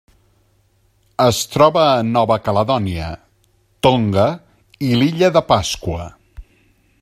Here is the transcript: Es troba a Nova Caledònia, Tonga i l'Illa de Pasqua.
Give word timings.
Es 1.25 1.41
troba 1.55 1.83
a 1.89 1.99
Nova 2.15 2.37
Caledònia, 2.47 3.11
Tonga 3.89 4.27
i 4.89 4.93
l'Illa 5.03 5.33
de 5.37 5.47
Pasqua. 5.55 6.11